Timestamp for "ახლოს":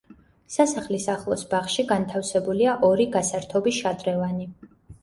1.17-1.43